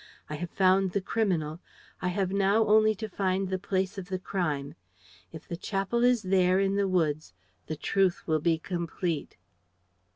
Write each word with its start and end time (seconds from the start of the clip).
I 0.31 0.33
have 0.37 0.49
found 0.49 0.93
the 0.93 0.99
criminal; 0.99 1.59
I 2.01 2.07
have 2.07 2.31
now 2.31 2.65
only 2.65 2.95
to 2.95 3.07
find 3.07 3.49
the 3.49 3.59
place 3.59 3.99
of 3.99 4.07
the 4.09 4.17
crime. 4.17 4.73
If 5.31 5.47
the 5.47 5.55
chapel 5.55 6.03
is 6.03 6.23
there, 6.23 6.59
in 6.59 6.73
the 6.75 6.87
woods, 6.87 7.35
the 7.67 7.75
truth 7.75 8.23
will 8.25 8.39
be 8.41 8.57
complete." 8.57 9.37